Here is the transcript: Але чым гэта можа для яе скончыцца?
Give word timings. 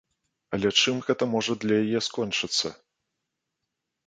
Але 0.57 0.71
чым 0.83 1.01
гэта 1.09 1.27
можа 1.33 1.57
для 1.65 1.75
яе 1.83 1.99
скончыцца? 2.07 2.67